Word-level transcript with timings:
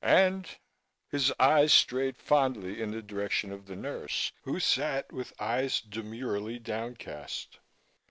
And" 0.03 0.49
His 1.11 1.31
eyes 1.39 1.71
strayed 1.71 2.17
fondly 2.17 2.81
in 2.81 2.89
the 2.89 3.03
direction 3.03 3.51
of 3.51 3.67
the 3.67 3.75
nurse 3.75 4.31
who 4.45 4.59
sat 4.59 5.11
with 5.13 5.31
eyes 5.39 5.79
demurely 5.79 6.57
downcast. 6.57 7.59